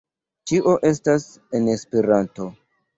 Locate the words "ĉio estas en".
0.53-1.71